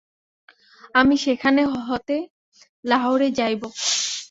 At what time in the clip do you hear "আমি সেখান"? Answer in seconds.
0.95-1.55